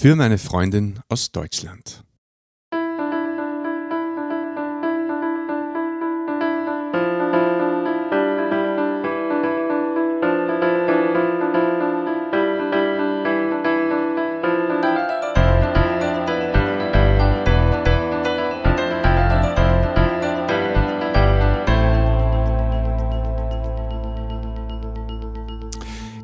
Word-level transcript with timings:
für 0.00 0.16
meine 0.16 0.38
Freundin 0.38 1.00
aus 1.10 1.30
Deutschland. 1.30 2.02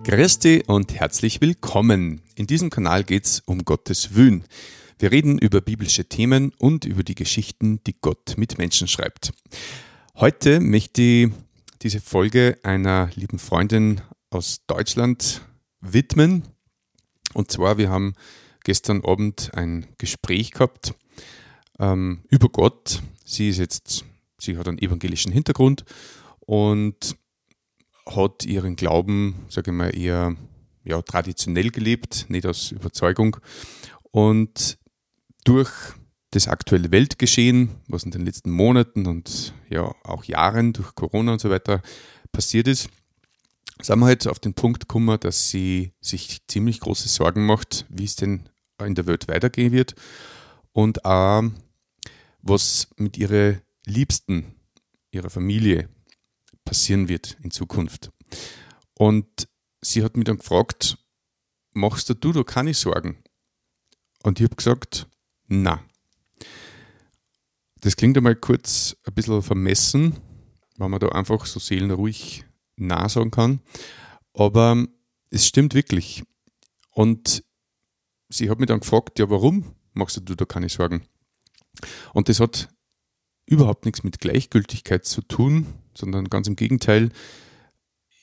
Grüß 0.07 0.39
und 0.69 0.95
herzlich 0.95 1.41
willkommen. 1.41 2.23
In 2.37 2.47
diesem 2.47 2.71
Kanal 2.71 3.03
geht 3.03 3.25
es 3.25 3.41
um 3.41 3.65
Gottes 3.65 4.15
Wün. 4.15 4.45
Wir 5.01 5.11
reden 5.11 5.37
über 5.37 5.61
biblische 5.61 6.05
Themen 6.05 6.53
und 6.59 6.85
über 6.85 7.03
die 7.03 7.17
Geschichten, 7.17 7.81
die 7.89 7.97
Gott 8.01 8.35
mit 8.37 8.57
Menschen 8.57 8.87
schreibt. 8.87 9.33
Heute 10.15 10.61
möchte 10.61 11.03
ich 11.03 11.31
diese 11.83 12.01
Folge 12.01 12.57
einer 12.63 13.11
lieben 13.17 13.41
Freundin 13.41 14.01
aus 14.31 14.61
Deutschland 14.69 15.43
widmen. 15.81 16.45
Und 17.35 17.51
zwar, 17.51 17.77
wir 17.77 17.91
haben 17.91 18.15
gestern 18.63 19.05
Abend 19.05 19.51
ein 19.55 19.89
Gespräch 19.99 20.53
gehabt 20.53 20.95
ähm, 21.81 22.21
über 22.29 22.49
Gott. 22.49 23.03
Sie 23.25 23.49
ist 23.49 23.59
jetzt, 23.59 24.05
sie 24.39 24.57
hat 24.57 24.69
einen 24.69 24.79
evangelischen 24.79 25.33
Hintergrund 25.33 25.85
und 26.39 27.17
hat 28.07 28.45
ihren 28.45 28.77
Glauben, 28.77 29.47
sage 29.49 29.71
ich 29.71 29.77
mal, 29.77 29.97
eher 29.97 30.37
ja, 30.85 31.03
traditionell 31.03 31.71
gelebt, 31.71 32.27
nicht 32.29 32.47
aus 32.47 32.71
Überzeugung. 32.71 33.37
Und 34.13 34.79
durch 35.45 35.71
das 36.31 36.49
aktuelle 36.49 36.91
Weltgeschehen, 36.91 37.71
was 37.89 38.05
in 38.05 38.11
den 38.11 38.25
letzten 38.25 38.51
Monaten 38.51 39.07
und 39.07 39.55
ja 39.69 39.93
auch 40.05 40.25
Jahren 40.25 40.73
durch 40.73 40.95
Corona 40.95 41.33
und 41.33 41.41
so 41.41 41.51
weiter 41.51 41.83
passiert 42.33 42.69
ist, 42.69 42.89
sind 43.83 43.99
wir 43.99 44.07
halt 44.07 44.27
auf 44.27 44.39
den 44.39 44.55
Punkt 44.55 44.81
gekommen, 44.81 45.19
dass 45.21 45.51
sie 45.51 45.93
sich 46.01 46.47
ziemlich 46.47 46.81
große 46.81 47.09
Sorgen 47.09 47.47
macht, 47.47 47.87
wie 47.89 48.05
es 48.05 48.17
denn 48.17 48.49
in 48.83 48.95
der 48.95 49.07
Welt 49.07 49.29
weitergehen 49.29 49.73
wird 49.73 49.95
und 50.73 51.05
auch 51.05 51.43
was 52.43 52.89
mit 52.97 53.17
ihren 53.17 53.61
Liebsten, 53.87 54.55
ihrer 55.11 55.31
Familie 55.31 55.89
passieren 56.67 57.09
wird 57.09 57.39
in 57.43 57.51
Zukunft. 57.51 58.11
Und 58.99 59.49
sie 59.81 60.05
hat 60.05 60.19
mich 60.19 60.27
dann 60.27 60.39
gefragt, 60.39 60.99
machst 61.73 62.11
du 62.11 62.33
da 62.33 62.43
keine 62.43 62.75
Sorgen? 62.75 63.23
Und 64.23 64.39
ich 64.39 64.45
habe 64.45 64.57
gesagt, 64.57 65.07
na. 65.47 65.83
Das 67.81 67.97
klingt 67.97 68.17
einmal 68.19 68.37
kurz 68.37 68.97
ein 69.05 69.15
bisschen 69.15 69.43
vermessen, 69.43 70.19
wenn 70.77 70.91
man 70.91 71.01
da 71.01 71.09
einfach 71.09 71.47
so 71.47 71.61
seelenruhig 71.61 72.45
na 72.77 73.09
sagen 73.09 73.31
kann. 73.31 73.61
Aber 74.35 74.87
es 75.31 75.47
stimmt 75.47 75.75
wirklich. 75.75 76.25
Und 76.91 77.45
sie 78.29 78.51
hat 78.51 78.59
mich 78.59 78.67
dann 78.67 78.81
gefragt, 78.81 79.19
ja, 79.19 79.31
warum 79.31 79.75
machst 79.93 80.17
du 80.17 80.35
da 80.35 80.45
keine 80.45 80.69
Sorgen? 80.69 81.07
Und 82.13 82.29
das 82.29 82.41
hat 82.41 82.69
überhaupt 83.47 83.85
nichts 83.85 84.03
mit 84.03 84.21
Gleichgültigkeit 84.21 85.05
zu 85.05 85.23
tun, 85.23 85.67
sondern 85.95 86.29
ganz 86.29 86.49
im 86.49 86.57
Gegenteil. 86.57 87.11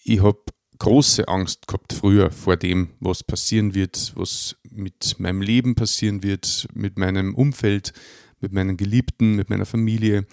Ich 0.03 0.21
habe 0.21 0.43
große 0.79 1.27
Angst 1.27 1.67
gehabt 1.67 1.93
früher 1.93 2.29
vor 2.31 2.57
dem, 2.57 2.89
was 2.99 3.23
passieren 3.23 3.73
wird, 3.73 4.11
was 4.15 4.57
mit 4.69 5.19
meinem 5.19 5.41
Leben 5.41 5.75
passieren 5.75 6.23
wird, 6.23 6.67
mit 6.73 6.97
meinem 6.97 7.35
Umfeld, 7.35 7.93
mit 8.41 8.51
meinen 8.51 8.75
Geliebten, 8.75 9.35
mit 9.35 9.49
meiner 9.49 9.65
Familie. 9.65 10.27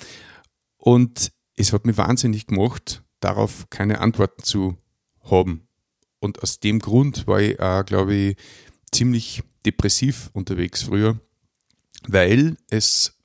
Und 0.77 1.33
es 1.57 1.73
hat 1.73 1.87
mir 1.87 1.97
wahnsinnig 1.97 2.47
gemacht, 2.47 3.03
darauf 3.21 3.69
keine 3.71 4.01
Antworten 4.01 4.43
zu 4.43 4.77
haben. 5.23 5.69
Und 6.19 6.43
aus 6.43 6.61
dem 6.61 6.81
Grund 6.81 7.27
war 7.27 7.41
ich 7.41 7.61
auch, 7.61 7.85
glaube 7.85 8.15
ich, 8.15 8.37
ziemlich 8.93 9.43
depressiv 9.65 10.31
unterwegs 10.33 10.83
früher, 10.83 11.21
weil 12.09 12.57
es, 12.69 13.20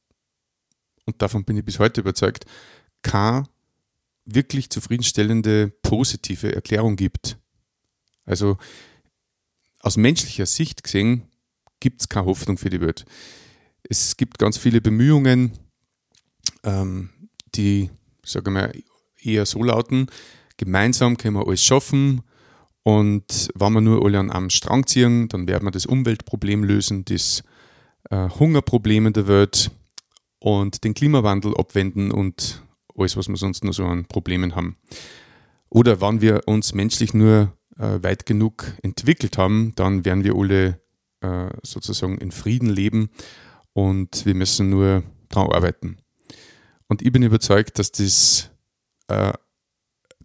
und 1.05 1.21
davon 1.21 1.43
bin 1.43 1.57
ich 1.57 1.65
bis 1.65 1.79
heute 1.79 2.01
überzeugt, 2.01 2.45
keine 3.01 3.43
wirklich 4.25 4.69
zufriedenstellende 4.69 5.71
positive 5.81 6.53
Erklärung 6.53 6.95
gibt. 6.95 7.37
Also 8.25 8.57
aus 9.79 9.97
menschlicher 9.97 10.47
Sicht 10.47 10.83
gesehen 10.83 11.23
gibt 11.79 12.01
es 12.01 12.09
keine 12.09 12.25
Hoffnung 12.25 12.57
für 12.57 12.71
die 12.71 12.81
Welt. 12.81 13.05
Es 13.87 14.17
gibt 14.17 14.39
ganz 14.39 14.57
viele 14.57 14.81
Bemühungen, 14.81 15.51
ähm, 16.63 17.09
die, 17.53 17.91
sage 18.23 18.49
mal, 18.49 18.73
eher 19.21 19.45
so 19.45 19.63
lauten, 19.63 20.07
gemeinsam 20.57 21.17
können 21.17 21.35
wir 21.35 21.47
alles 21.47 21.63
schaffen 21.63 22.23
und 22.81 23.49
wenn 23.55 23.73
wir 23.73 23.81
nur 23.81 24.03
alle 24.03 24.19
an 24.19 24.31
einem 24.31 24.49
Strang 24.49 24.87
ziehen, 24.87 25.27
dann 25.27 25.47
werden 25.47 25.65
wir 25.65 25.71
das 25.71 25.85
Umweltproblem 25.85 26.63
lösen, 26.63 27.05
das 27.05 27.43
äh, 28.09 28.29
Hungerproblem 28.29 29.07
in 29.07 29.13
der 29.13 29.27
Welt 29.27 29.71
und 30.45 30.83
den 30.83 30.93
Klimawandel 30.93 31.57
abwenden 31.57 32.11
und 32.11 32.61
alles, 32.95 33.17
was 33.17 33.27
wir 33.27 33.35
sonst 33.35 33.63
nur 33.63 33.73
so 33.73 33.83
an 33.83 34.05
Problemen 34.05 34.55
haben. 34.55 34.77
Oder 35.69 36.01
wenn 36.01 36.21
wir 36.21 36.41
uns 36.45 36.75
menschlich 36.75 37.15
nur 37.15 37.51
äh, 37.79 38.03
weit 38.03 38.27
genug 38.27 38.71
entwickelt 38.83 39.39
haben, 39.39 39.73
dann 39.75 40.05
werden 40.05 40.23
wir 40.23 40.35
alle 40.35 40.79
äh, 41.21 41.49
sozusagen 41.63 42.19
in 42.19 42.29
Frieden 42.29 42.69
leben 42.69 43.09
und 43.73 44.23
wir 44.27 44.35
müssen 44.35 44.69
nur 44.69 45.01
daran 45.29 45.51
arbeiten. 45.51 45.97
Und 46.89 47.01
ich 47.01 47.11
bin 47.11 47.23
überzeugt, 47.23 47.79
dass 47.79 47.91
das 47.91 48.51
äh, 49.07 49.33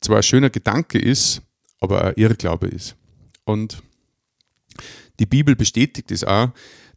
zwar 0.03 0.19
ein 0.19 0.23
schöner 0.23 0.51
Gedanke 0.51 0.99
ist, 0.99 1.41
aber 1.81 2.05
ein 2.05 2.15
Irrglaube 2.17 2.69
ist. 2.69 2.95
Und 3.45 3.83
die 5.19 5.25
Bibel 5.25 5.57
bestätigt 5.57 6.11
es 6.11 6.25
auch, 6.25 6.51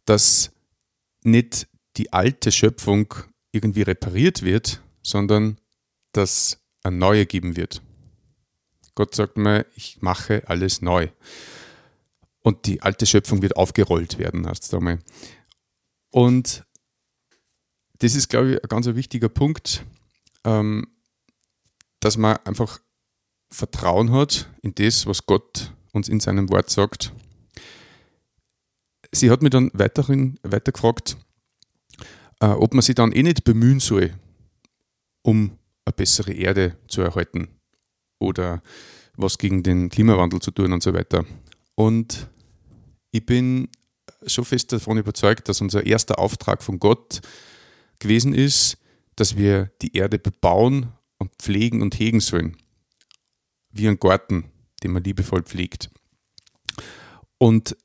dass 0.04 0.52
nicht 1.22 1.68
die 1.96 2.12
alte 2.12 2.52
Schöpfung 2.52 3.14
irgendwie 3.52 3.82
repariert 3.82 4.42
wird, 4.42 4.82
sondern 5.02 5.58
dass 6.12 6.58
ein 6.82 6.98
Neue 6.98 7.26
geben 7.26 7.56
wird. 7.56 7.82
Gott 8.94 9.14
sagt 9.14 9.36
mir, 9.36 9.66
ich 9.74 10.02
mache 10.02 10.48
alles 10.48 10.82
neu. 10.82 11.08
Und 12.40 12.66
die 12.66 12.82
alte 12.82 13.06
Schöpfung 13.06 13.42
wird 13.42 13.56
aufgerollt 13.56 14.18
werden, 14.18 14.46
heißt 14.46 14.64
es 14.64 14.74
einmal. 14.74 14.98
Und 16.10 16.64
das 17.98 18.14
ist, 18.14 18.28
glaube 18.28 18.52
ich, 18.52 18.62
ein 18.62 18.68
ganz 18.68 18.86
wichtiger 18.86 19.28
Punkt, 19.28 19.84
ähm, 20.44 20.86
dass 22.00 22.16
man 22.16 22.36
einfach 22.44 22.80
Vertrauen 23.50 24.12
hat 24.12 24.48
in 24.62 24.74
das, 24.74 25.06
was 25.06 25.26
Gott 25.26 25.72
uns 25.92 26.08
in 26.08 26.20
seinem 26.20 26.50
Wort 26.50 26.70
sagt. 26.70 27.12
Sie 29.10 29.30
hat 29.30 29.42
mich 29.42 29.50
dann 29.50 29.70
weiterhin 29.74 30.38
weiter 30.42 30.72
gefragt, 30.72 31.16
äh, 32.44 32.48
ob 32.48 32.74
man 32.74 32.82
sich 32.82 32.94
dann 32.94 33.12
eh 33.12 33.22
nicht 33.22 33.44
bemühen 33.44 33.80
soll, 33.80 34.12
um 35.22 35.58
eine 35.86 35.94
bessere 35.94 36.32
Erde 36.32 36.76
zu 36.88 37.00
erhalten 37.00 37.48
oder 38.18 38.62
was 39.16 39.38
gegen 39.38 39.62
den 39.62 39.88
Klimawandel 39.88 40.40
zu 40.40 40.50
tun 40.50 40.72
und 40.72 40.82
so 40.82 40.92
weiter. 40.92 41.24
Und 41.74 42.28
ich 43.12 43.24
bin 43.24 43.68
schon 44.26 44.44
fest 44.44 44.72
davon 44.72 44.98
überzeugt, 44.98 45.48
dass 45.48 45.60
unser 45.60 45.86
erster 45.86 46.18
Auftrag 46.18 46.62
von 46.62 46.78
Gott 46.78 47.22
gewesen 47.98 48.34
ist, 48.34 48.76
dass 49.16 49.36
wir 49.36 49.70
die 49.80 49.96
Erde 49.96 50.18
bebauen 50.18 50.92
und 51.18 51.30
pflegen 51.38 51.80
und 51.80 51.98
hegen 51.98 52.20
sollen. 52.20 52.56
Wie 53.70 53.88
ein 53.88 53.98
Garten, 53.98 54.50
den 54.82 54.92
man 54.92 55.04
liebevoll 55.04 55.42
pflegt. 55.42 55.90
Und 57.38 57.76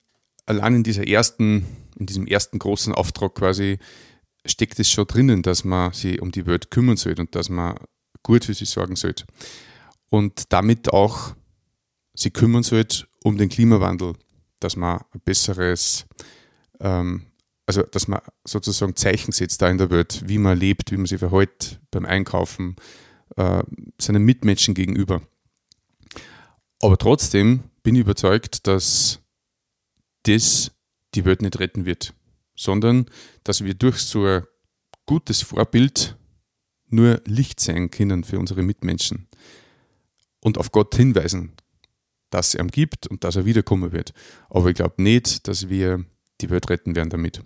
allein 0.46 0.76
in 0.76 0.84
dieser 0.84 1.08
ersten, 1.08 1.66
in 1.98 2.08
diesem 2.08 2.28
ersten 2.28 2.60
großen 2.60 2.94
Auftrag 2.94 3.36
quasi 3.36 3.80
steckt 4.46 4.80
es 4.80 4.90
schon 4.90 5.08
drinnen, 5.08 5.42
dass 5.42 5.64
man 5.64 5.94
sich 5.94 6.22
um 6.22 6.32
die 6.32 6.46
Welt 6.46 6.72
kümmern 6.72 6.98
sollte 6.98 7.22
und 7.22 7.36
dass 7.36 7.50
man 7.50 7.78
gut 8.24 8.46
für 8.46 8.54
sie 8.54 8.66
sorgen 8.66 8.96
sollte. 8.96 9.26
Und 10.10 10.52
damit 10.52 10.92
auch 10.92 11.36
sie 12.14 12.32
kümmern 12.32 12.64
sollte 12.64 13.08
um 13.24 13.38
den 13.38 13.50
Klimawandel, 13.50 14.14
dass 14.60 14.76
man 14.76 15.02
ein 15.14 15.22
besseres, 15.24 16.06
ähm, 16.80 17.26
also 17.66 17.84
dass 17.84 18.08
man 18.08 18.22
sozusagen 18.46 18.96
Zeichen 18.96 19.32
setzt 19.32 19.62
da 19.62 19.70
in 19.70 19.78
der 19.78 19.90
Welt, 19.90 20.24
wie 20.28 20.38
man 20.38 20.58
lebt, 20.58 20.92
wie 20.92 20.98
man 20.98 21.06
sich 21.06 21.20
verhält 21.20 21.80
beim 21.92 22.06
Einkaufen, 22.06 22.76
äh, 23.36 23.64
seinen 24.00 24.24
Mitmenschen 24.24 24.74
gegenüber. 24.74 25.22
Aber 26.82 26.98
trotzdem 26.98 27.64
bin 27.84 27.96
ich 27.96 28.02
überzeugt, 28.02 28.68
dass 28.68 29.20
das 30.24 30.72
die 31.16 31.26
Welt 31.26 31.42
nicht 31.42 31.60
retten 31.60 31.86
wird 31.86 32.14
sondern 32.60 33.06
dass 33.46 33.64
wir 33.64 33.74
durch 33.74 34.00
so 34.00 34.26
ein 34.26 34.44
gutes 35.06 35.42
Vorbild 35.42 36.18
nur 36.88 37.22
Licht 37.26 37.62
sein 37.62 37.90
können 37.90 38.26
für 38.26 38.38
unsere 38.38 38.64
Mitmenschen 38.64 39.30
und 40.42 40.58
auf 40.58 40.74
Gott 40.74 40.94
hinweisen, 40.94 41.54
dass 42.32 42.56
er 42.56 42.66
ihm 42.66 42.70
gibt 42.70 43.08
und 43.08 43.24
dass 43.24 43.38
er 43.38 43.46
wiederkommen 43.46 43.94
wird. 43.94 44.14
Aber 44.50 44.68
ich 44.68 44.76
glaube 44.76 45.02
nicht, 45.02 45.48
dass 45.48 45.70
wir 45.70 46.04
die 46.42 46.50
Welt 46.50 46.70
retten 46.70 46.96
werden 46.96 47.10
damit. 47.10 47.42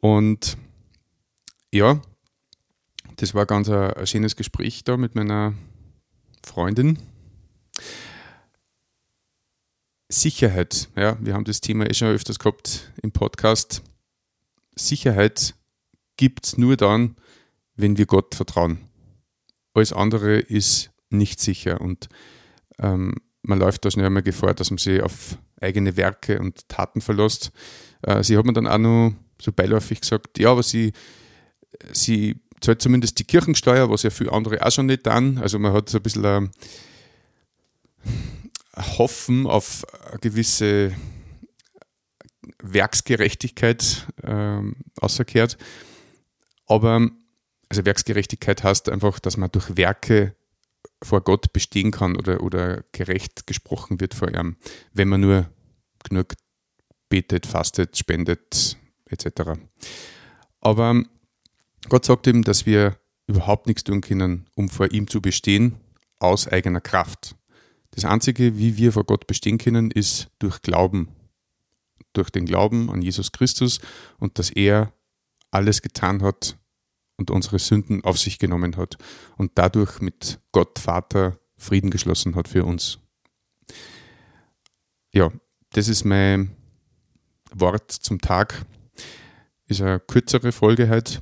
Und 0.00 0.56
ja, 1.70 2.00
das 3.16 3.34
war 3.34 3.44
ganz 3.44 3.68
ein, 3.68 3.92
ein 3.92 4.06
schönes 4.06 4.36
Gespräch 4.36 4.84
da 4.84 4.96
mit 4.96 5.14
meiner 5.16 5.52
Freundin. 6.42 6.98
Sicherheit, 10.08 10.88
ja, 10.96 11.18
wir 11.20 11.34
haben 11.34 11.44
das 11.44 11.60
Thema 11.60 11.84
eh 11.84 11.92
schon 11.92 12.08
öfters 12.08 12.38
gehabt 12.38 12.90
im 13.02 13.12
Podcast. 13.12 13.82
Sicherheit 14.78 15.54
gibt 16.16 16.46
es 16.46 16.58
nur 16.58 16.76
dann, 16.76 17.16
wenn 17.76 17.96
wir 17.96 18.06
Gott 18.06 18.34
vertrauen. 18.34 18.78
Alles 19.74 19.92
andere 19.92 20.38
ist 20.38 20.90
nicht 21.10 21.40
sicher 21.40 21.80
und 21.80 22.08
ähm, 22.78 23.14
man 23.42 23.58
läuft 23.58 23.84
da 23.84 23.90
schnell 23.90 24.06
einmal 24.06 24.22
Gefahr, 24.22 24.54
dass 24.54 24.70
man 24.70 24.78
sich 24.78 25.02
auf 25.02 25.38
eigene 25.60 25.96
Werke 25.96 26.38
und 26.40 26.68
Taten 26.68 27.00
verlässt. 27.00 27.50
Äh, 28.02 28.22
sie 28.22 28.36
hat 28.36 28.44
mir 28.44 28.52
dann 28.52 28.66
auch 28.66 28.78
noch 28.78 29.12
so 29.40 29.52
beiläufig 29.52 30.00
gesagt, 30.00 30.38
ja, 30.38 30.50
aber 30.50 30.62
sie, 30.62 30.92
sie 31.92 32.40
zahlt 32.60 32.82
zumindest 32.82 33.18
die 33.18 33.24
Kirchensteuer, 33.24 33.90
was 33.90 34.02
ja 34.02 34.10
viele 34.10 34.32
andere 34.32 34.64
auch 34.64 34.72
schon 34.72 34.86
nicht 34.86 35.04
tun. 35.04 35.38
Also 35.38 35.58
man 35.58 35.72
hat 35.72 35.88
so 35.88 35.98
ein 35.98 36.02
bisschen 36.02 36.24
ein 36.24 36.50
Hoffen 38.76 39.46
auf 39.46 39.84
eine 40.10 40.18
gewisse 40.18 40.92
Werksgerechtigkeit 42.72 44.06
ähm, 44.22 44.76
außerkehrt. 45.00 45.58
Aber 46.66 47.08
also 47.68 47.84
Werksgerechtigkeit 47.84 48.62
heißt 48.62 48.88
einfach, 48.88 49.18
dass 49.18 49.36
man 49.36 49.50
durch 49.50 49.76
Werke 49.76 50.34
vor 51.02 51.22
Gott 51.22 51.52
bestehen 51.52 51.90
kann 51.90 52.16
oder, 52.16 52.42
oder 52.42 52.84
gerecht 52.92 53.46
gesprochen 53.46 54.00
wird 54.00 54.14
vor 54.14 54.28
ihm, 54.34 54.56
wenn 54.92 55.08
man 55.08 55.20
nur 55.20 55.50
genug 56.02 56.34
betet, 57.08 57.46
fastet, 57.46 57.96
spendet, 57.96 58.76
etc. 59.06 59.52
Aber 60.60 61.02
Gott 61.88 62.04
sagt 62.04 62.26
ihm, 62.26 62.42
dass 62.42 62.66
wir 62.66 62.98
überhaupt 63.26 63.66
nichts 63.66 63.84
tun 63.84 64.00
können, 64.00 64.46
um 64.54 64.68
vor 64.68 64.90
ihm 64.92 65.06
zu 65.08 65.20
bestehen, 65.20 65.76
aus 66.18 66.48
eigener 66.48 66.80
Kraft. 66.80 67.36
Das 67.92 68.04
Einzige, 68.04 68.58
wie 68.58 68.76
wir 68.76 68.92
vor 68.92 69.04
Gott 69.04 69.26
bestehen 69.26 69.58
können, 69.58 69.90
ist 69.90 70.28
durch 70.38 70.62
Glauben. 70.62 71.08
Durch 72.12 72.30
den 72.30 72.46
Glauben 72.46 72.90
an 72.90 73.02
Jesus 73.02 73.32
Christus 73.32 73.80
und 74.18 74.38
dass 74.38 74.50
er 74.50 74.92
alles 75.50 75.82
getan 75.82 76.22
hat, 76.22 76.58
und 77.18 77.30
unsere 77.30 77.58
Sünden 77.58 78.02
auf 78.04 78.18
sich 78.18 78.38
genommen 78.38 78.76
hat 78.76 78.96
und 79.36 79.52
dadurch 79.56 80.00
mit 80.00 80.40
Gott 80.52 80.78
Vater 80.78 81.38
Frieden 81.56 81.90
geschlossen 81.90 82.36
hat 82.36 82.48
für 82.48 82.64
uns. 82.64 83.00
Ja, 85.12 85.30
das 85.70 85.88
ist 85.88 86.04
mein 86.04 86.56
Wort 87.52 87.90
zum 87.90 88.20
Tag. 88.20 88.64
Ist 89.66 89.82
eine 89.82 90.00
kürzere 90.00 90.52
Folge 90.52 90.88
heute, 90.88 91.20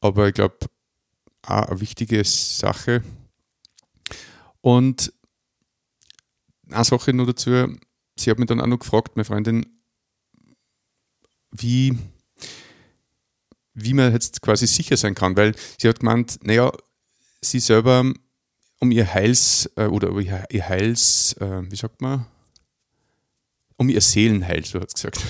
aber 0.00 0.28
ich 0.28 0.34
glaube, 0.34 0.58
eine 1.42 1.80
wichtige 1.80 2.24
Sache. 2.24 3.02
Und 4.60 5.12
eine 6.70 6.84
Sache 6.84 7.12
nur 7.12 7.26
dazu, 7.26 7.50
sie 8.16 8.30
hat 8.30 8.38
mich 8.38 8.48
dann 8.48 8.60
auch 8.60 8.66
noch 8.66 8.80
gefragt, 8.80 9.16
meine 9.16 9.24
Freundin, 9.24 9.81
wie 11.52 11.96
wie 13.74 13.94
man 13.94 14.12
jetzt 14.12 14.42
quasi 14.42 14.66
sicher 14.66 14.96
sein 14.96 15.14
kann, 15.14 15.36
weil 15.36 15.54
sie 15.78 15.88
hat 15.88 16.00
gemeint, 16.00 16.38
naja, 16.42 16.72
sie 17.40 17.60
selber 17.60 18.12
um 18.80 18.90
ihr 18.90 19.14
Heils 19.14 19.70
äh, 19.76 19.86
oder 19.86 20.10
ihr 20.50 20.68
Heils, 20.68 21.34
äh, 21.40 21.62
wie 21.70 21.76
sagt 21.76 22.00
man, 22.00 22.26
um 23.76 23.88
ihr 23.88 24.00
Seelenheil, 24.00 24.64
so 24.64 24.80
hat 24.80 24.90
sie 24.90 24.94
gesagt, 24.94 25.20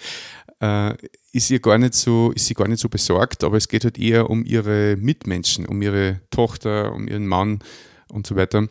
äh, 0.60 0.94
ist 1.32 1.50
ihr 1.50 1.60
gar 1.60 1.78
nicht 1.78 1.94
so, 1.94 2.32
ist 2.32 2.46
sie 2.46 2.54
gar 2.54 2.68
nicht 2.68 2.80
so 2.80 2.88
besorgt, 2.88 3.44
aber 3.44 3.56
es 3.56 3.68
geht 3.68 3.84
halt 3.84 3.98
eher 3.98 4.28
um 4.28 4.44
ihre 4.44 4.96
Mitmenschen, 4.96 5.66
um 5.66 5.80
ihre 5.82 6.20
Tochter, 6.30 6.92
um 6.92 7.08
ihren 7.08 7.26
Mann 7.26 7.60
und 8.08 8.26
so 8.26 8.36
weiter. 8.36 8.68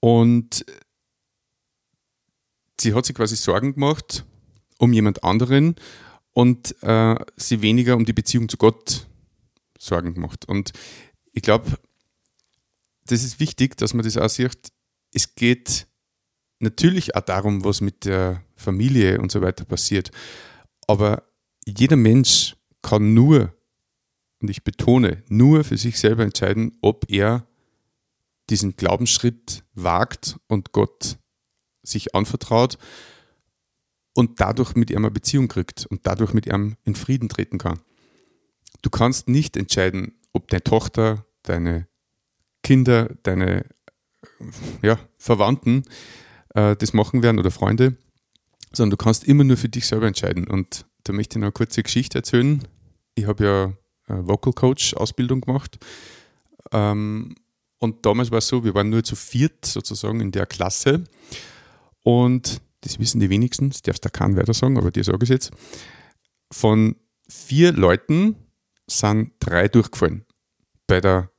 Und 0.00 0.64
sie 2.80 2.94
hat 2.94 3.06
sich 3.06 3.14
quasi 3.14 3.36
Sorgen 3.36 3.74
gemacht 3.74 4.24
um 4.78 4.92
jemand 4.92 5.24
anderen 5.24 5.76
und 6.32 6.74
äh, 6.82 7.16
sie 7.36 7.62
weniger 7.62 7.96
um 7.96 8.04
die 8.04 8.12
Beziehung 8.12 8.48
zu 8.48 8.56
Gott 8.56 9.06
Sorgen 9.78 10.14
gemacht. 10.14 10.46
Und 10.48 10.72
ich 11.32 11.42
glaube, 11.42 11.78
das 13.06 13.22
ist 13.22 13.40
wichtig, 13.40 13.76
dass 13.76 13.94
man 13.94 14.04
das 14.04 14.16
auch 14.16 14.28
sieht. 14.28 14.72
Es 15.12 15.34
geht 15.34 15.86
natürlich 16.58 17.14
auch 17.14 17.20
darum, 17.20 17.64
was 17.64 17.80
mit 17.80 18.04
der 18.04 18.42
Familie 18.56 19.20
und 19.20 19.30
so 19.30 19.42
weiter 19.42 19.64
passiert. 19.64 20.10
Aber 20.86 21.22
jeder 21.66 21.96
Mensch 21.96 22.56
kann 22.82 23.14
nur, 23.14 23.54
und 24.40 24.50
ich 24.50 24.64
betone, 24.64 25.22
nur 25.28 25.64
für 25.64 25.76
sich 25.76 25.98
selber 25.98 26.24
entscheiden, 26.24 26.76
ob 26.82 27.10
er 27.10 27.46
diesen 28.50 28.76
Glaubensschritt 28.76 29.64
wagt 29.74 30.38
und 30.48 30.72
Gott 30.72 31.18
sich 31.82 32.14
anvertraut 32.14 32.78
und 34.14 34.40
dadurch 34.40 34.74
mit 34.74 34.90
ihm 34.90 34.98
eine 34.98 35.10
Beziehung 35.10 35.48
kriegt 35.48 35.86
und 35.86 36.06
dadurch 36.06 36.32
mit 36.32 36.46
ihm 36.46 36.76
in 36.84 36.94
Frieden 36.94 37.28
treten 37.28 37.58
kann. 37.58 37.80
Du 38.82 38.90
kannst 38.90 39.28
nicht 39.28 39.56
entscheiden, 39.56 40.18
ob 40.32 40.48
deine 40.48 40.62
Tochter, 40.62 41.26
deine 41.42 41.88
Kinder, 42.62 43.10
deine 43.22 43.66
ja, 44.82 44.98
Verwandten 45.18 45.84
äh, 46.54 46.76
das 46.76 46.92
machen 46.92 47.22
werden 47.22 47.38
oder 47.38 47.50
Freunde, 47.50 47.96
sondern 48.72 48.90
du 48.90 48.96
kannst 48.96 49.24
immer 49.24 49.44
nur 49.44 49.56
für 49.56 49.68
dich 49.68 49.86
selber 49.86 50.06
entscheiden. 50.06 50.46
Und 50.46 50.86
da 51.04 51.12
möchte 51.12 51.36
ich 51.36 51.40
noch 51.40 51.46
eine 51.46 51.52
kurze 51.52 51.82
Geschichte 51.82 52.18
erzählen. 52.18 52.62
Ich 53.14 53.26
habe 53.26 53.44
ja 53.44 53.72
Vocal 54.06 54.52
Coach 54.52 54.94
Ausbildung 54.94 55.40
gemacht. 55.40 55.78
Ähm, 56.72 57.34
und 57.78 58.06
damals 58.06 58.30
war 58.30 58.38
es 58.38 58.48
so, 58.48 58.64
wir 58.64 58.74
waren 58.74 58.90
nur 58.90 59.04
zu 59.04 59.16
viert 59.16 59.64
sozusagen 59.64 60.20
in 60.20 60.32
der 60.32 60.46
Klasse. 60.46 61.04
Und 62.02 62.60
das 62.84 62.98
wissen 62.98 63.20
die 63.20 63.30
wenigsten, 63.30 63.70
das 63.70 63.82
darfst 63.82 64.04
du 64.04 64.10
keinen 64.10 64.36
weiter 64.36 64.54
sagen, 64.54 64.78
aber 64.78 64.90
dir 64.90 65.04
sage 65.04 65.24
ich 65.24 65.30
jetzt. 65.30 65.50
Von 66.52 66.96
vier 67.28 67.72
Leuten 67.72 68.36
sind 68.86 69.32
drei 69.40 69.68
durchgefallen 69.68 70.26
bei 70.86 71.00
der 71.00 71.30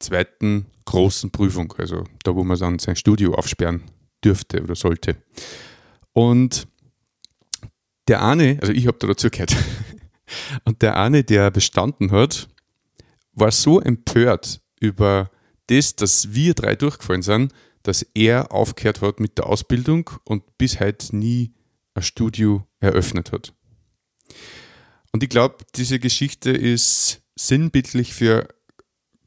zweiten 0.00 0.66
großen 0.84 1.30
Prüfung, 1.30 1.72
also 1.78 2.04
da, 2.24 2.34
wo 2.34 2.42
man 2.42 2.58
dann 2.58 2.78
sein 2.78 2.96
Studio 2.96 3.34
aufsperren 3.34 3.82
dürfte 4.24 4.62
oder 4.62 4.74
sollte. 4.74 5.16
Und 6.12 6.66
der 8.08 8.24
eine, 8.24 8.58
also 8.60 8.72
ich 8.72 8.86
habe 8.88 8.98
da 8.98 9.06
dazu 9.06 9.30
gehört, 9.30 9.54
und 10.64 10.82
der 10.82 10.96
eine, 10.96 11.22
der 11.22 11.50
bestanden 11.52 12.10
hat, 12.10 12.48
war 13.32 13.52
so 13.52 13.80
empört 13.80 14.60
über 14.80 15.30
das, 15.68 15.94
dass 15.94 16.34
wir 16.34 16.54
drei 16.54 16.74
durchgefallen 16.74 17.22
sind, 17.22 17.52
dass 17.82 18.06
er 18.14 18.52
aufgehört 18.52 19.00
hat 19.00 19.20
mit 19.20 19.38
der 19.38 19.46
Ausbildung 19.46 20.10
und 20.24 20.58
bis 20.58 20.80
heute 20.80 21.16
nie 21.16 21.52
ein 21.94 22.02
Studio 22.02 22.66
eröffnet 22.80 23.32
hat. 23.32 23.54
Und 25.12 25.22
ich 25.22 25.28
glaube, 25.28 25.64
diese 25.74 25.98
Geschichte 25.98 26.50
ist 26.50 27.22
sinnbildlich 27.36 28.14
für 28.14 28.48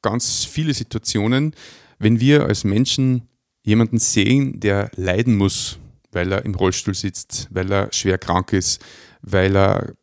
ganz 0.02 0.46
viele 0.46 0.74
Situationen, 0.74 1.56
wenn 2.00 2.20
wir 2.20 2.46
als 2.46 2.64
Menschen 2.64 3.28
jemanden 3.64 3.98
sehen, 3.98 4.60
der 4.60 4.92
leiden 4.96 5.36
muss, 5.36 5.80
weil 6.12 6.32
er 6.32 6.46
im 6.46 6.56
Rollstuhl 6.56 6.94
sitzt, 6.94 7.48
weil 7.50 7.72
er 7.72 7.92
schwer 7.92 8.18
krank 8.18 8.54
ist, 8.54 8.84
weil 9.22 9.56
er, 9.56 9.94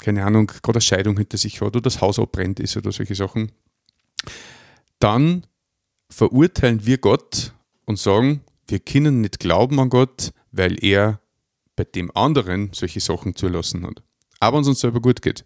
keine 0.00 0.24
Ahnung, 0.24 0.46
gerade 0.46 0.76
eine 0.76 0.80
Scheidung 0.80 1.16
hinter 1.16 1.38
sich 1.38 1.60
hat 1.60 1.68
oder 1.68 1.80
das 1.80 2.00
Haus 2.00 2.18
abbrennt 2.18 2.58
ist 2.58 2.76
oder 2.76 2.90
solche 2.90 3.14
Sachen, 3.14 3.52
dann 4.98 5.46
verurteilen 6.10 6.84
wir 6.84 6.98
Gott 6.98 7.54
und 7.84 7.98
sagen, 7.98 8.42
wir 8.68 8.80
können 8.80 9.20
nicht 9.20 9.40
glauben 9.40 9.78
an 9.80 9.90
Gott, 9.90 10.32
weil 10.50 10.82
er 10.82 11.20
bei 11.76 11.84
dem 11.84 12.14
anderen 12.16 12.70
solche 12.72 13.00
Sachen 13.00 13.34
zulassen 13.34 13.86
hat. 13.86 14.02
Aber 14.40 14.60
es 14.60 14.68
uns 14.68 14.80
selber 14.80 15.00
gut 15.00 15.22
geht. 15.22 15.44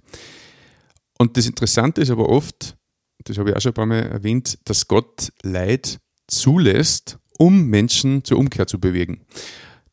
Und 1.19 1.37
das 1.37 1.47
Interessante 1.47 2.01
ist 2.01 2.11
aber 2.11 2.29
oft, 2.29 2.77
das 3.25 3.39
habe 3.39 3.51
ich 3.51 3.57
auch 3.57 3.61
schon 3.61 3.73
ein 3.73 3.75
paar 3.75 3.87
Mal 3.87 4.03
erwähnt, 4.03 4.59
dass 4.65 4.89
Gott 4.89 5.33
Leid 5.43 5.99
zulässt, 6.27 7.19
um 7.39 7.67
Menschen 7.67 8.25
zur 8.25 8.39
Umkehr 8.39 8.67
zu 8.67 8.79
bewegen. 8.79 9.25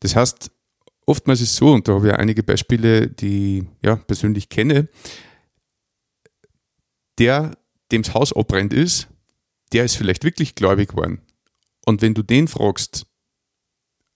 Das 0.00 0.16
heißt, 0.16 0.50
oftmals 1.06 1.40
ist 1.40 1.50
es 1.50 1.56
so, 1.56 1.72
und 1.72 1.88
da 1.88 1.94
habe 1.94 2.08
ich 2.08 2.14
einige 2.14 2.42
Beispiele, 2.42 3.08
die 3.08 3.58
ich 3.58 3.66
ja, 3.82 3.96
persönlich 3.96 4.48
kenne, 4.48 4.88
der, 7.18 7.56
dem 7.92 8.02
das 8.02 8.14
Haus 8.14 8.32
abbrennt 8.32 8.72
ist, 8.72 9.08
der 9.72 9.84
ist 9.84 9.96
vielleicht 9.96 10.24
wirklich 10.24 10.54
gläubig 10.54 10.90
geworden. 10.90 11.20
Und 11.84 12.02
wenn 12.02 12.14
du 12.14 12.22
den 12.22 12.48
fragst, 12.48 13.06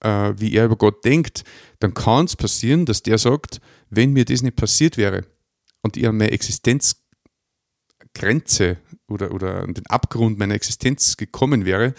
äh, 0.01 0.33
wie 0.37 0.55
er 0.55 0.67
über 0.67 0.77
Gott 0.77 1.05
denkt, 1.05 1.45
dann 1.81 1.95
kann 1.95 2.27
es 2.27 2.37
passieren, 2.37 2.87
dass 2.87 3.03
der 3.03 3.19
sagt, 3.19 3.61
wenn 3.91 4.13
mir 4.13 4.25
das 4.25 4.43
nicht 4.43 4.57
passiert 4.57 4.97
wäre 4.97 5.25
und 5.83 5.97
ich 5.97 6.07
an 6.07 6.17
meine 6.17 6.31
Existenzgrenze 6.31 8.79
oder, 9.09 9.33
oder 9.33 9.63
an 9.63 9.75
den 9.75 9.87
Abgrund 9.87 10.39
meiner 10.39 10.55
Existenz 10.55 11.17
gekommen 11.17 11.65
wäre, 11.65 11.95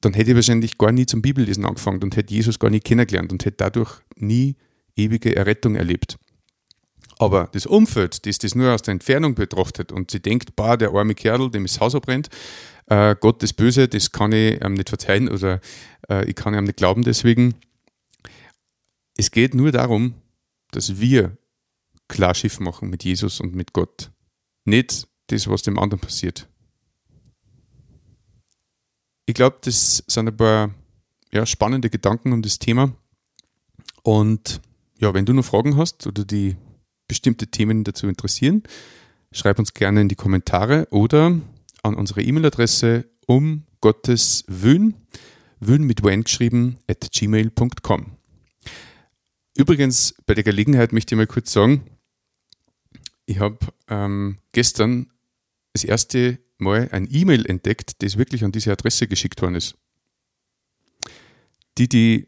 dann 0.00 0.14
hätte 0.14 0.30
ich 0.30 0.36
wahrscheinlich 0.36 0.78
gar 0.78 0.92
nie 0.92 1.06
zum 1.06 1.22
Bibellesen 1.22 1.66
angefangen 1.66 2.02
und 2.02 2.16
hätte 2.16 2.32
Jesus 2.32 2.58
gar 2.58 2.70
nie 2.70 2.80
kennengelernt 2.80 3.32
und 3.32 3.44
hätte 3.44 3.58
dadurch 3.58 4.00
nie 4.16 4.56
ewige 4.96 5.36
Errettung 5.36 5.74
erlebt. 5.74 6.18
Aber 7.20 7.50
das 7.52 7.66
Umfeld, 7.66 8.24
das 8.24 8.38
das 8.38 8.54
nur 8.54 8.72
aus 8.72 8.80
der 8.80 8.92
Entfernung 8.92 9.34
betrachtet 9.34 9.92
und 9.92 10.10
sie 10.10 10.20
denkt, 10.20 10.56
bah, 10.56 10.78
der 10.78 10.94
arme 10.94 11.14
Kerl, 11.14 11.50
dem 11.50 11.64
das 11.64 11.78
Haus 11.78 11.94
abbrennt, 11.94 12.30
äh, 12.86 13.14
Gott 13.20 13.42
ist 13.42 13.52
böse, 13.58 13.88
das 13.88 14.10
kann 14.10 14.32
ich 14.32 14.58
ihm 14.64 14.72
nicht 14.72 14.88
verzeihen 14.88 15.28
oder 15.28 15.60
äh, 16.08 16.24
ich 16.24 16.34
kann 16.34 16.54
ihm 16.54 16.64
nicht 16.64 16.78
glauben 16.78 17.02
deswegen. 17.02 17.56
Es 19.18 19.30
geht 19.30 19.54
nur 19.54 19.70
darum, 19.70 20.14
dass 20.70 20.98
wir 20.98 21.36
klar 22.08 22.34
Schiff 22.34 22.58
machen 22.58 22.88
mit 22.88 23.04
Jesus 23.04 23.38
und 23.38 23.54
mit 23.54 23.74
Gott. 23.74 24.10
Nicht 24.64 25.06
das, 25.26 25.46
was 25.46 25.60
dem 25.60 25.78
anderen 25.78 26.00
passiert. 26.00 26.48
Ich 29.26 29.34
glaube, 29.34 29.58
das 29.60 30.04
sind 30.06 30.26
ein 30.26 30.36
paar 30.38 30.74
ja, 31.34 31.44
spannende 31.44 31.90
Gedanken 31.90 32.32
um 32.32 32.40
das 32.40 32.58
Thema. 32.58 32.96
Und 34.02 34.62
ja, 34.98 35.12
wenn 35.12 35.26
du 35.26 35.34
noch 35.34 35.44
Fragen 35.44 35.76
hast 35.76 36.06
oder 36.06 36.24
die 36.24 36.56
bestimmte 37.10 37.48
Themen 37.48 37.82
dazu 37.82 38.06
interessieren, 38.06 38.62
schreib 39.32 39.58
uns 39.58 39.74
gerne 39.74 40.00
in 40.00 40.08
die 40.08 40.14
Kommentare 40.14 40.86
oder 40.92 41.40
an 41.82 41.94
unsere 41.96 42.22
E-Mail-Adresse 42.22 43.04
um 43.26 43.64
Gottes 43.80 44.44
Wün, 44.46 44.94
Wün 45.58 45.82
mit 45.82 46.04
Wen 46.04 46.22
geschrieben, 46.22 46.78
at 46.86 47.10
gmail.com. 47.10 48.12
Übrigens, 49.56 50.14
bei 50.24 50.34
der 50.34 50.44
Gelegenheit 50.44 50.92
möchte 50.92 51.14
ich 51.14 51.16
mal 51.16 51.26
kurz 51.26 51.52
sagen, 51.52 51.82
ich 53.26 53.40
habe 53.40 53.58
ähm, 53.88 54.38
gestern 54.52 55.10
das 55.72 55.82
erste 55.82 56.38
Mal 56.58 56.90
ein 56.92 57.08
E-Mail 57.10 57.44
entdeckt, 57.44 58.02
das 58.02 58.18
wirklich 58.18 58.44
an 58.44 58.52
diese 58.52 58.70
Adresse 58.70 59.08
geschickt 59.08 59.42
worden 59.42 59.56
ist. 59.56 59.74
Die, 61.76 61.88
die 61.88 62.26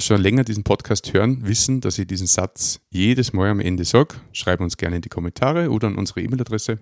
schon 0.00 0.20
länger 0.20 0.44
diesen 0.44 0.64
Podcast 0.64 1.12
hören, 1.12 1.46
wissen, 1.46 1.80
dass 1.80 1.98
ich 1.98 2.06
diesen 2.06 2.26
Satz 2.26 2.80
jedes 2.90 3.32
Mal 3.32 3.50
am 3.50 3.60
Ende 3.60 3.84
sage. 3.84 4.16
Schreiben 4.32 4.64
uns 4.64 4.76
gerne 4.76 4.96
in 4.96 5.02
die 5.02 5.08
Kommentare 5.08 5.70
oder 5.70 5.88
an 5.88 5.96
unsere 5.96 6.20
E-Mail-Adresse. 6.22 6.78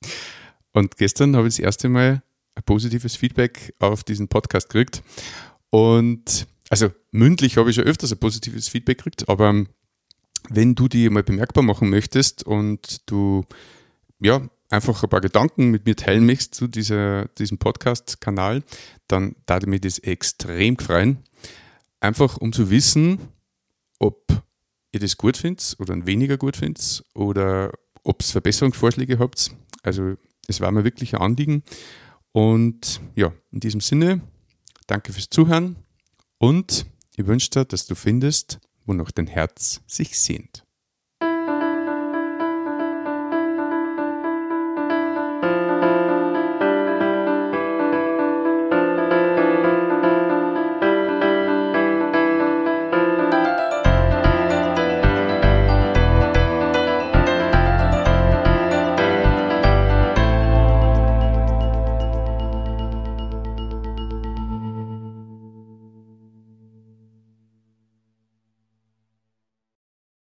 Und 0.72 0.96
gestern 0.96 1.36
habe 1.36 1.48
ich 1.48 1.56
das 1.56 1.64
erste 1.64 1.88
Mal 1.88 2.22
ein 2.54 2.62
positives 2.64 3.16
Feedback 3.16 3.74
auf 3.78 4.04
diesen 4.04 4.28
Podcast 4.28 4.68
gekriegt. 4.68 5.02
Und 5.70 6.46
also 6.68 6.90
mündlich 7.10 7.56
habe 7.56 7.70
ich 7.70 7.76
schon 7.76 7.84
öfters 7.84 8.12
ein 8.12 8.18
positives 8.18 8.68
Feedback 8.68 8.98
gekriegt, 8.98 9.28
aber 9.28 9.64
wenn 10.48 10.74
du 10.74 10.88
die 10.88 11.08
mal 11.10 11.22
bemerkbar 11.22 11.62
machen 11.62 11.90
möchtest 11.90 12.44
und 12.44 13.10
du 13.10 13.44
ja 14.20 14.48
einfach 14.70 15.02
ein 15.02 15.08
paar 15.08 15.20
Gedanken 15.20 15.70
mit 15.70 15.86
mir 15.86 15.96
teilen 15.96 16.26
möchtest 16.26 16.54
zu 16.54 16.66
dieser, 16.66 17.26
diesem 17.38 17.58
Podcast-Kanal, 17.58 18.62
dann 19.08 19.36
ich 19.48 19.66
mich 19.66 19.80
das 19.80 19.98
extrem 19.98 20.78
freuen. 20.78 21.18
Einfach 22.06 22.36
um 22.36 22.52
zu 22.52 22.70
wissen, 22.70 23.18
ob 23.98 24.28
ihr 24.92 25.00
das 25.00 25.16
gut 25.16 25.36
findet 25.36 25.74
oder 25.80 26.06
weniger 26.06 26.36
gut 26.36 26.56
findet 26.56 27.02
oder 27.14 27.72
ob 28.04 28.20
es 28.20 28.30
Verbesserungsvorschläge 28.30 29.18
habt. 29.18 29.50
Also 29.82 30.14
es 30.46 30.60
war 30.60 30.70
mir 30.70 30.84
wirklich 30.84 31.16
ein 31.16 31.20
Anliegen. 31.20 31.64
Und 32.30 33.00
ja, 33.16 33.32
in 33.50 33.58
diesem 33.58 33.80
Sinne, 33.80 34.20
danke 34.86 35.12
fürs 35.12 35.30
Zuhören 35.30 35.74
und 36.38 36.86
ich 37.16 37.26
wünsche 37.26 37.50
dir, 37.50 37.64
dass 37.64 37.86
du 37.86 37.96
findest, 37.96 38.60
wo 38.84 38.92
noch 38.92 39.10
dein 39.10 39.26
Herz 39.26 39.80
sich 39.88 40.16
sehnt. 40.16 40.65